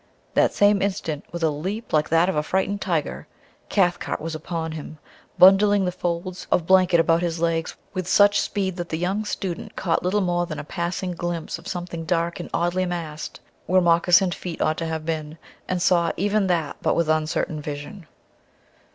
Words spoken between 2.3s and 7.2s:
a frightened tiger, Cathcart was upon him, bundling the folds of blanket